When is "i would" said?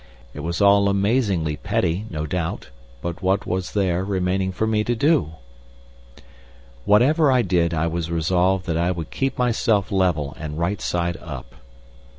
8.77-9.11